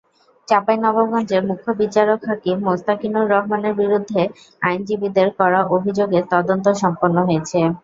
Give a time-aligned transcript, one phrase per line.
[0.47, 4.21] চাঁপাইনবাবগঞ্জের মুখ্য বিচারিক হাকিম মোস্তাকিনুর রহমানের বিরুদ্ধে
[4.61, 7.59] আইনজীবীদের করা অভিযোগের তদন্ত সম্পন্ন হয়েছে।